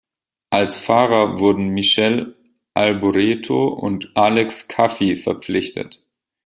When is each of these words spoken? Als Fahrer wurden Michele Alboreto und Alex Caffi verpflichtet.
Als 0.49 0.77
Fahrer 0.79 1.37
wurden 1.37 1.69
Michele 1.75 2.33
Alboreto 2.73 3.67
und 3.67 4.09
Alex 4.15 4.67
Caffi 4.67 5.15
verpflichtet. 5.15 6.03